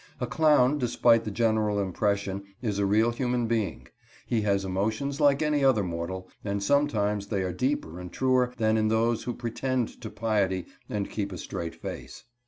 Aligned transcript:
A 0.19 0.25
clown, 0.25 0.79
despite 0.79 1.25
the 1.25 1.29
general 1.29 1.79
impression, 1.79 2.41
is 2.59 2.79
a 2.79 2.87
real 2.87 3.11
human 3.11 3.45
being. 3.45 3.87
He 4.25 4.41
has 4.41 4.65
emotions 4.65 5.21
like 5.21 5.43
any 5.43 5.63
other 5.63 5.83
mortal, 5.83 6.27
and 6.43 6.63
sometimes 6.63 7.27
they 7.27 7.43
are 7.43 7.53
deeper 7.53 7.99
and 7.99 8.11
truer 8.11 8.51
than 8.57 8.77
in 8.77 8.87
those 8.87 9.25
who 9.25 9.35
pretend 9.35 10.01
to 10.01 10.09
piety 10.09 10.65
and 10.89 11.07
keep 11.11 11.31
a 11.31 11.37
straight 11.37 11.75
face. 11.75 12.23